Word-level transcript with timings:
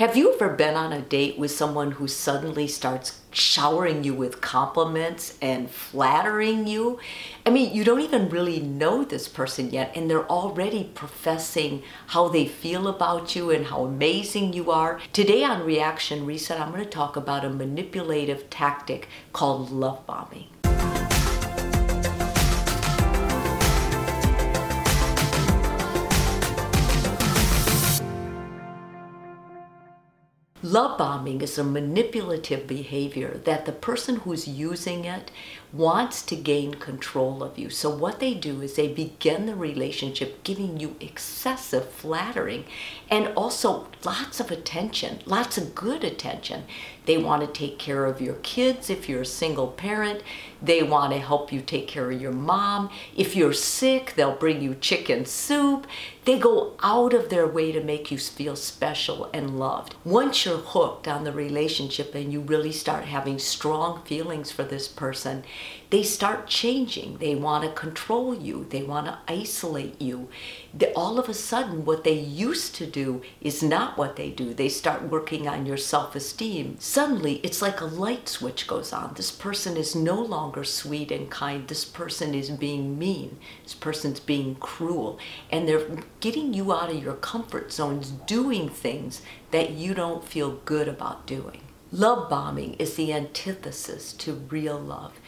Have 0.00 0.16
you 0.16 0.32
ever 0.32 0.48
been 0.48 0.76
on 0.76 0.94
a 0.94 1.02
date 1.02 1.38
with 1.38 1.50
someone 1.50 1.90
who 1.90 2.08
suddenly 2.08 2.66
starts 2.66 3.20
showering 3.32 4.02
you 4.02 4.14
with 4.14 4.40
compliments 4.40 5.36
and 5.42 5.70
flattering 5.70 6.66
you? 6.66 6.98
I 7.44 7.50
mean, 7.50 7.74
you 7.74 7.84
don't 7.84 8.00
even 8.00 8.30
really 8.30 8.60
know 8.60 9.04
this 9.04 9.28
person 9.28 9.68
yet, 9.68 9.94
and 9.94 10.08
they're 10.08 10.26
already 10.26 10.84
professing 10.84 11.82
how 12.06 12.28
they 12.28 12.46
feel 12.46 12.88
about 12.88 13.36
you 13.36 13.50
and 13.50 13.66
how 13.66 13.84
amazing 13.84 14.54
you 14.54 14.70
are. 14.70 14.98
Today 15.12 15.44
on 15.44 15.66
Reaction 15.66 16.24
Reset, 16.24 16.58
I'm 16.58 16.72
going 16.72 16.82
to 16.82 16.88
talk 16.88 17.16
about 17.16 17.44
a 17.44 17.50
manipulative 17.50 18.48
tactic 18.48 19.06
called 19.34 19.70
love 19.70 20.06
bombing. 20.06 20.46
Love 30.62 30.98
bombing 30.98 31.40
is 31.40 31.56
a 31.56 31.64
manipulative 31.64 32.66
behavior 32.66 33.40
that 33.44 33.64
the 33.64 33.72
person 33.72 34.16
who's 34.16 34.46
using 34.46 35.06
it 35.06 35.30
wants 35.72 36.20
to 36.20 36.36
gain 36.36 36.74
control 36.74 37.42
of 37.42 37.58
you. 37.58 37.70
So, 37.70 37.88
what 37.88 38.20
they 38.20 38.34
do 38.34 38.60
is 38.60 38.74
they 38.74 38.88
begin 38.88 39.46
the 39.46 39.54
relationship 39.54 40.44
giving 40.44 40.78
you 40.78 40.96
excessive 41.00 41.88
flattering 41.90 42.64
and 43.08 43.28
also 43.28 43.88
lots 44.04 44.38
of 44.38 44.50
attention, 44.50 45.20
lots 45.24 45.56
of 45.56 45.74
good 45.74 46.04
attention. 46.04 46.64
They 47.10 47.18
want 47.18 47.42
to 47.42 47.48
take 47.48 47.76
care 47.76 48.06
of 48.06 48.20
your 48.20 48.36
kids 48.36 48.88
if 48.88 49.08
you're 49.08 49.22
a 49.22 49.26
single 49.26 49.66
parent. 49.66 50.22
They 50.62 50.84
want 50.84 51.12
to 51.12 51.18
help 51.18 51.52
you 51.52 51.60
take 51.60 51.88
care 51.88 52.08
of 52.08 52.20
your 52.20 52.30
mom. 52.30 52.88
If 53.16 53.34
you're 53.34 53.52
sick, 53.52 54.14
they'll 54.14 54.36
bring 54.36 54.62
you 54.62 54.76
chicken 54.76 55.24
soup. 55.24 55.88
They 56.26 56.38
go 56.38 56.76
out 56.82 57.14
of 57.14 57.30
their 57.30 57.46
way 57.46 57.72
to 57.72 57.82
make 57.82 58.10
you 58.10 58.18
feel 58.18 58.54
special 58.54 59.30
and 59.32 59.58
loved. 59.58 59.96
Once 60.04 60.44
you're 60.44 60.58
hooked 60.58 61.08
on 61.08 61.24
the 61.24 61.32
relationship 61.32 62.14
and 62.14 62.30
you 62.32 62.42
really 62.42 62.72
start 62.72 63.06
having 63.06 63.38
strong 63.38 64.02
feelings 64.02 64.52
for 64.52 64.62
this 64.62 64.86
person, 64.86 65.44
they 65.88 66.02
start 66.02 66.46
changing. 66.46 67.16
They 67.16 67.34
want 67.34 67.64
to 67.64 67.72
control 67.72 68.34
you, 68.34 68.66
they 68.68 68.82
want 68.82 69.06
to 69.06 69.18
isolate 69.26 70.00
you. 70.00 70.28
All 70.94 71.18
of 71.18 71.28
a 71.28 71.34
sudden, 71.34 71.84
what 71.84 72.04
they 72.04 72.18
used 72.18 72.74
to 72.76 72.86
do 72.86 73.22
is 73.40 73.62
not 73.62 73.96
what 73.96 74.16
they 74.16 74.30
do. 74.30 74.52
They 74.52 74.68
start 74.68 75.10
working 75.10 75.48
on 75.48 75.66
your 75.66 75.78
self 75.78 76.14
esteem. 76.14 76.76
Suddenly, 77.00 77.40
it's 77.42 77.62
like 77.62 77.80
a 77.80 77.86
light 77.86 78.28
switch 78.28 78.66
goes 78.66 78.92
on. 78.92 79.14
This 79.14 79.30
person 79.30 79.78
is 79.78 79.94
no 79.94 80.20
longer 80.20 80.64
sweet 80.64 81.10
and 81.10 81.30
kind. 81.30 81.66
This 81.66 81.82
person 81.82 82.34
is 82.34 82.50
being 82.50 82.98
mean. 82.98 83.38
This 83.62 83.72
person's 83.72 84.20
being 84.20 84.56
cruel. 84.56 85.18
And 85.50 85.66
they're 85.66 86.02
getting 86.20 86.52
you 86.52 86.74
out 86.74 86.90
of 86.90 87.02
your 87.02 87.14
comfort 87.14 87.72
zones, 87.72 88.10
doing 88.10 88.68
things 88.68 89.22
that 89.50 89.70
you 89.70 89.94
don't 89.94 90.28
feel 90.28 90.60
good 90.66 90.88
about 90.88 91.24
doing. 91.26 91.62
Love 91.90 92.28
bombing 92.28 92.74
is 92.74 92.96
the 92.96 93.14
antithesis 93.14 94.12
to 94.12 94.34
real 94.34 94.78
love. 94.78 95.18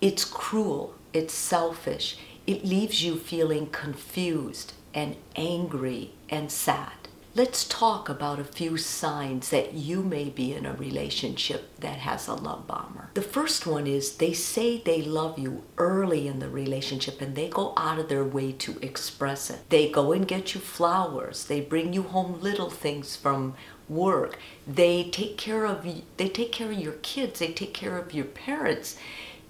It's 0.00 0.24
cruel, 0.24 0.94
it's 1.12 1.34
selfish, 1.34 2.18
it 2.46 2.64
leaves 2.64 3.02
you 3.02 3.16
feeling 3.16 3.66
confused 3.66 4.74
and 4.94 5.16
angry 5.34 6.12
and 6.28 6.52
sad. 6.52 6.99
Let's 7.40 7.64
talk 7.64 8.10
about 8.10 8.38
a 8.38 8.44
few 8.44 8.76
signs 8.76 9.48
that 9.48 9.72
you 9.72 10.02
may 10.02 10.28
be 10.28 10.52
in 10.52 10.66
a 10.66 10.74
relationship 10.74 11.74
that 11.78 11.96
has 12.00 12.28
a 12.28 12.34
love 12.34 12.66
bomber. 12.66 13.08
The 13.14 13.22
first 13.22 13.66
one 13.66 13.86
is 13.86 14.16
they 14.16 14.34
say 14.34 14.76
they 14.76 15.00
love 15.00 15.38
you 15.38 15.62
early 15.78 16.28
in 16.28 16.40
the 16.40 16.50
relationship 16.50 17.22
and 17.22 17.34
they 17.34 17.48
go 17.48 17.72
out 17.78 17.98
of 17.98 18.10
their 18.10 18.24
way 18.24 18.52
to 18.52 18.78
express 18.82 19.48
it. 19.48 19.60
They 19.70 19.88
go 19.88 20.12
and 20.12 20.28
get 20.28 20.54
you 20.54 20.60
flowers, 20.60 21.46
they 21.46 21.62
bring 21.62 21.94
you 21.94 22.02
home 22.02 22.42
little 22.42 22.68
things 22.68 23.16
from 23.16 23.54
work. 23.88 24.38
They 24.66 25.08
take 25.08 25.38
care 25.38 25.64
of 25.64 25.82
they 26.18 26.28
take 26.28 26.52
care 26.52 26.70
of 26.70 26.78
your 26.78 26.98
kids, 27.00 27.38
they 27.38 27.54
take 27.54 27.72
care 27.72 27.96
of 27.96 28.12
your 28.12 28.26
parents 28.26 28.98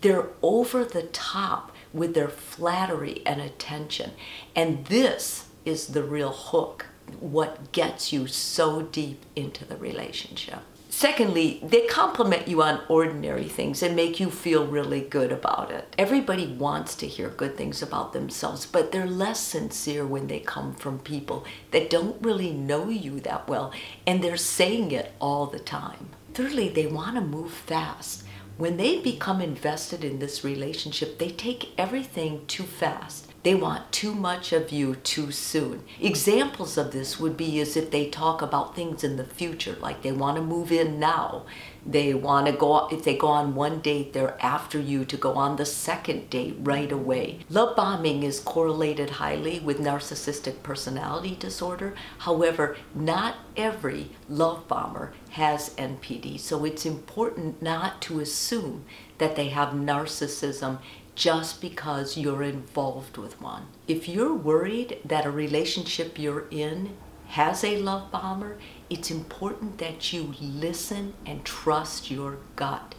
they're 0.01 0.29
over 0.43 0.85
the 0.85 1.03
top 1.03 1.73
with 1.93 2.15
their 2.15 2.29
flattery 2.29 3.21
and 3.27 3.41
attention. 3.41 4.13
And 4.55 4.87
this 4.87 5.49
is 5.65 5.89
the 5.89 6.03
real 6.03 6.33
hook, 6.33 6.87
what 7.21 7.73
gets 7.73 8.13
you 8.13 8.27
so 8.27 8.83
deep 8.83 9.25
into 9.35 9.65
the 9.65 9.77
relationship. 9.77 10.61
Secondly, 10.89 11.61
they 11.63 11.87
compliment 11.87 12.49
you 12.49 12.63
on 12.63 12.81
ordinary 12.89 13.49
things 13.49 13.83
and 13.83 13.95
make 13.95 14.19
you 14.19 14.29
feel 14.29 14.67
really 14.67 15.01
good 15.01 15.31
about 15.31 15.71
it. 15.71 15.95
Everybody 15.97 16.49
wants 16.49 16.95
to 16.97 17.07
hear 17.07 17.29
good 17.31 17.57
things 17.57 17.81
about 17.81 18.13
themselves, 18.13 18.67
but 18.67 18.91
they're 18.91 19.07
less 19.07 19.41
sincere 19.41 20.05
when 20.05 20.27
they 20.27 20.41
come 20.41 20.75
from 20.75 20.99
people 20.99 21.45
that 21.71 21.91
don't 21.91 22.21
really 22.21 22.53
know 22.53 22.89
you 22.89 23.21
that 23.21 23.49
well 23.49 23.73
and 24.07 24.23
they're 24.23 24.37
saying 24.37 24.91
it 24.91 25.13
all 25.21 25.47
the 25.47 25.61
time. 25.61 26.09
Thirdly, 26.35 26.69
they 26.69 26.87
want 26.87 27.15
to 27.15 27.21
move 27.21 27.53
fast 27.53 28.25
when 28.61 28.77
they 28.77 29.01
become 29.01 29.41
invested 29.41 30.05
in 30.05 30.19
this 30.19 30.45
relationship, 30.45 31.19
they 31.19 31.31
take 31.31 31.73
everything 31.79 32.45
too 32.47 32.65
fast. 32.65 33.30
They 33.43 33.55
want 33.55 33.91
too 33.91 34.15
much 34.15 34.53
of 34.53 34.71
you 34.71 34.97
too 34.97 35.33
soon. 35.33 35.85
Examples 35.99 36.77
of 36.77 36.93
this 36.93 37.19
would 37.19 37.39
be 37.39 37.59
as 37.61 37.75
if 37.75 37.91
they 37.91 38.11
talk 38.11 38.43
about 38.43 38.77
things 38.77 39.03
in 39.03 39.17
the 39.17 39.25
future, 39.25 39.77
like 39.81 40.03
they 40.03 40.13
want 40.13 40.37
to 40.37 40.43
move 40.43 40.71
in 40.71 41.01
now. 41.01 41.47
They 41.87 42.13
want 42.13 42.47
to 42.49 42.53
go, 42.53 42.89
if 42.89 43.03
they 43.05 43.17
go 43.17 43.29
on 43.29 43.55
one 43.55 43.81
date, 43.81 44.13
they're 44.13 44.37
after 44.43 44.79
you 44.79 45.07
to 45.07 45.17
go 45.17 45.33
on 45.33 45.57
the 45.57 45.65
second 45.65 46.29
date 46.29 46.57
right 46.61 46.93
away. 46.93 47.39
Love 47.49 47.75
bombing 47.75 48.23
is 48.23 48.41
correlated 48.41 49.09
highly 49.09 49.61
with 49.61 49.79
narcissistic 49.79 50.63
personality 50.63 51.35
disorder. 51.41 51.95
However, 52.19 52.77
not 52.95 53.37
every 53.57 54.11
love 54.29 54.69
bomber 54.69 55.15
has 55.31 55.71
NPD, 55.77 56.39
so 56.39 56.67
it's 56.67 56.85
important 56.85 57.63
not 57.63 58.03
to 58.03 58.21
assume 58.21 58.85
that 59.17 59.37
they 59.37 59.49
have 59.49 59.71
narcissism 59.71 60.79
just 61.15 61.61
because 61.61 62.17
you're 62.17 62.43
involved 62.43 63.17
with 63.17 63.41
one. 63.41 63.67
If 63.87 64.09
you're 64.09 64.35
worried 64.35 64.99
that 65.05 65.27
a 65.27 65.31
relationship 65.31 66.19
you're 66.19 66.47
in 66.51 66.97
has 67.29 67.63
a 67.63 67.77
love 67.77 68.11
bomber, 68.11 68.59
it's 68.89 69.11
important 69.11 69.79
that 69.79 70.13
you 70.13 70.35
listen 70.41 71.15
and 71.25 71.45
trust 71.45 72.11
your 72.11 72.39
gut. 72.57 72.95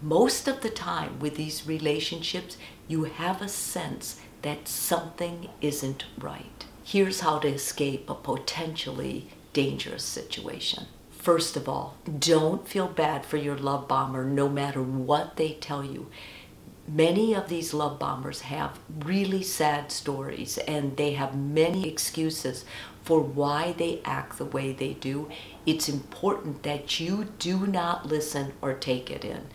Most 0.00 0.48
of 0.48 0.60
the 0.60 0.70
time 0.70 1.18
with 1.20 1.36
these 1.36 1.66
relationships, 1.66 2.56
you 2.86 3.04
have 3.04 3.42
a 3.42 3.48
sense 3.48 4.20
that 4.42 4.68
something 4.68 5.48
isn't 5.60 6.04
right. 6.18 6.64
Here's 6.84 7.20
how 7.20 7.38
to 7.40 7.48
escape 7.48 8.08
a 8.08 8.14
potentially 8.14 9.28
dangerous 9.52 10.04
situation. 10.04 10.86
First 11.10 11.56
of 11.56 11.68
all, 11.68 11.96
don't 12.18 12.66
feel 12.66 12.88
bad 12.88 13.26
for 13.26 13.36
your 13.36 13.56
love 13.56 13.88
bomber 13.88 14.24
no 14.24 14.48
matter 14.48 14.82
what 14.82 15.36
they 15.36 15.52
tell 15.52 15.84
you 15.84 16.08
many 16.88 17.34
of 17.34 17.48
these 17.48 17.74
love 17.74 17.98
bombers 17.98 18.40
have 18.42 18.78
really 19.04 19.42
sad 19.42 19.92
stories 19.92 20.58
and 20.58 20.96
they 20.96 21.12
have 21.12 21.36
many 21.36 21.88
excuses 21.88 22.64
for 23.02 23.20
why 23.20 23.72
they 23.72 24.00
act 24.04 24.38
the 24.38 24.44
way 24.44 24.72
they 24.72 24.94
do. 24.94 25.28
It's 25.66 25.88
important 25.88 26.62
that 26.62 26.98
you 26.98 27.28
do 27.38 27.66
not 27.66 28.06
listen 28.06 28.52
or 28.60 28.74
take 28.74 29.10
it 29.10 29.24
in. 29.24 29.48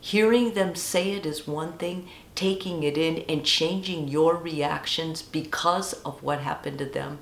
Hearing 0.00 0.54
them 0.54 0.74
say 0.74 1.12
it 1.12 1.26
is 1.26 1.46
one 1.46 1.74
thing, 1.74 2.08
taking 2.34 2.82
it 2.82 2.96
in 2.96 3.24
and 3.28 3.44
changing 3.44 4.08
your 4.08 4.36
reactions 4.36 5.22
because 5.22 5.92
of 6.04 6.22
what 6.22 6.40
happened 6.40 6.78
to 6.78 6.84
them 6.84 7.18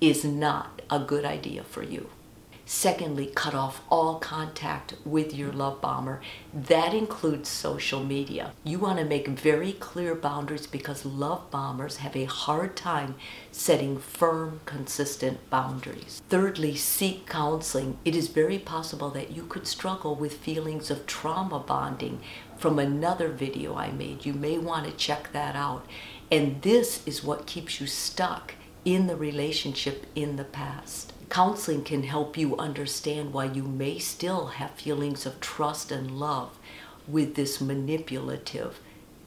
is 0.00 0.24
not 0.24 0.80
a 0.88 0.98
good 0.98 1.24
idea 1.24 1.64
for 1.64 1.82
you. 1.82 2.08
Secondly, 2.72 3.26
cut 3.26 3.52
off 3.52 3.82
all 3.90 4.20
contact 4.20 4.94
with 5.04 5.34
your 5.34 5.50
love 5.50 5.80
bomber. 5.80 6.20
That 6.54 6.94
includes 6.94 7.48
social 7.48 8.04
media. 8.04 8.52
You 8.62 8.78
want 8.78 9.00
to 9.00 9.04
make 9.04 9.26
very 9.26 9.72
clear 9.72 10.14
boundaries 10.14 10.68
because 10.68 11.04
love 11.04 11.50
bombers 11.50 11.96
have 11.96 12.14
a 12.14 12.26
hard 12.26 12.76
time 12.76 13.16
setting 13.50 13.98
firm, 13.98 14.60
consistent 14.66 15.50
boundaries. 15.50 16.22
Thirdly, 16.28 16.76
seek 16.76 17.26
counseling. 17.26 17.98
It 18.04 18.14
is 18.14 18.28
very 18.28 18.60
possible 18.60 19.10
that 19.10 19.32
you 19.32 19.42
could 19.46 19.66
struggle 19.66 20.14
with 20.14 20.34
feelings 20.34 20.92
of 20.92 21.06
trauma 21.06 21.58
bonding 21.58 22.20
from 22.56 22.78
another 22.78 23.30
video 23.30 23.74
I 23.74 23.90
made. 23.90 24.24
You 24.24 24.32
may 24.32 24.58
want 24.58 24.86
to 24.86 24.92
check 24.92 25.32
that 25.32 25.56
out. 25.56 25.86
And 26.30 26.62
this 26.62 27.04
is 27.04 27.24
what 27.24 27.48
keeps 27.48 27.80
you 27.80 27.88
stuck 27.88 28.54
in 28.84 29.08
the 29.08 29.16
relationship 29.16 30.06
in 30.14 30.36
the 30.36 30.44
past. 30.44 31.12
Counseling 31.30 31.84
can 31.84 32.02
help 32.02 32.36
you 32.36 32.56
understand 32.56 33.32
why 33.32 33.44
you 33.44 33.62
may 33.62 34.00
still 34.00 34.46
have 34.46 34.72
feelings 34.72 35.24
of 35.24 35.38
trust 35.38 35.92
and 35.92 36.18
love 36.18 36.58
with 37.06 37.36
this 37.36 37.60
manipulative, 37.60 38.80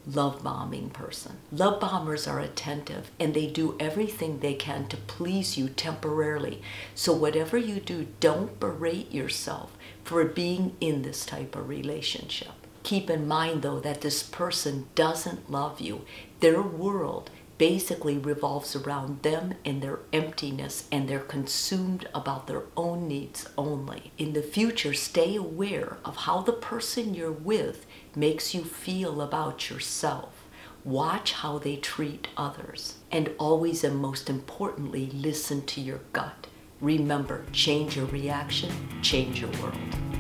love 0.06 0.44
bombing 0.44 0.90
person. 0.90 1.38
Love 1.50 1.80
bombers 1.80 2.28
are 2.28 2.42
attentive 2.42 3.10
and 3.22 3.34
they 3.34 3.48
do 3.48 3.78
everything 3.80 4.40
they 4.40 4.54
can 4.54 4.86
to 4.90 4.98
please 4.98 5.58
you 5.58 5.70
temporarily. 5.70 6.62
So, 6.94 7.14
whatever 7.14 7.58
you 7.58 7.80
do, 7.80 8.08
don't 8.20 8.60
berate 8.60 9.14
yourself 9.14 9.72
for 10.04 10.26
being 10.26 10.76
in 10.82 11.04
this 11.04 11.26
type 11.26 11.56
of 11.56 11.70
relationship. 11.70 12.52
Keep 12.84 13.10
in 13.10 13.30
mind, 13.30 13.62
though, 13.62 13.80
that 13.80 14.02
this 14.02 14.24
person 14.24 14.88
doesn't 14.94 15.50
love 15.50 15.80
you. 15.80 16.02
Their 16.42 16.62
world 16.62 17.30
basically 17.64 18.18
revolves 18.18 18.76
around 18.76 19.22
them 19.22 19.54
and 19.64 19.82
their 19.82 20.00
emptiness, 20.12 20.86
and 20.92 21.08
they're 21.08 21.20
consumed 21.20 22.06
about 22.14 22.46
their 22.46 22.64
own 22.76 23.08
needs 23.08 23.48
only. 23.58 24.12
In 24.18 24.34
the 24.34 24.42
future, 24.42 24.94
stay 24.94 25.38
aware 25.38 25.96
of 26.04 26.18
how 26.18 26.42
the 26.42 26.52
person 26.52 27.14
you're 27.14 27.32
with 27.32 27.86
makes 28.18 28.54
you 28.54 28.66
feel 28.66 29.22
about 29.22 29.70
yourself. 29.70 30.44
Watch 30.84 31.32
how 31.32 31.58
they 31.58 31.78
treat 31.78 32.28
others. 32.36 32.96
And 33.10 33.32
always 33.40 33.86
and 33.86 33.96
most 33.96 34.30
importantly, 34.30 35.10
listen 35.14 35.66
to 35.68 35.80
your 35.80 36.02
gut. 36.12 36.48
Remember, 36.82 37.46
change 37.54 37.96
your 37.96 38.08
reaction, 38.08 38.72
change 39.02 39.40
your 39.40 39.52
world. 39.62 40.13